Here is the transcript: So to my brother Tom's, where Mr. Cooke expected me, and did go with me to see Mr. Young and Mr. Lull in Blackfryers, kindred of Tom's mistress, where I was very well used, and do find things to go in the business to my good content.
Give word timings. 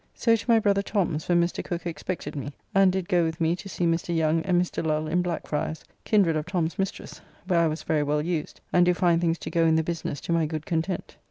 So 0.15 0.35
to 0.35 0.49
my 0.49 0.57
brother 0.57 0.81
Tom's, 0.81 1.29
where 1.29 1.37
Mr. 1.37 1.63
Cooke 1.63 1.85
expected 1.85 2.35
me, 2.35 2.53
and 2.73 2.91
did 2.91 3.07
go 3.07 3.23
with 3.23 3.39
me 3.39 3.55
to 3.55 3.69
see 3.69 3.85
Mr. 3.85 4.15
Young 4.17 4.41
and 4.41 4.59
Mr. 4.59 4.83
Lull 4.83 5.05
in 5.05 5.21
Blackfryers, 5.21 5.83
kindred 6.05 6.35
of 6.35 6.47
Tom's 6.47 6.79
mistress, 6.79 7.21
where 7.45 7.59
I 7.59 7.67
was 7.67 7.83
very 7.83 8.01
well 8.01 8.23
used, 8.23 8.61
and 8.73 8.83
do 8.83 8.95
find 8.95 9.21
things 9.21 9.37
to 9.37 9.51
go 9.51 9.63
in 9.63 9.75
the 9.75 9.83
business 9.83 10.19
to 10.21 10.31
my 10.33 10.47
good 10.47 10.65
content. 10.65 11.17